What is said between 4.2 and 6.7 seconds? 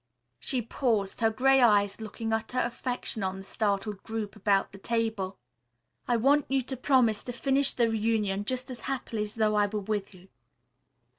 about the table. "I want you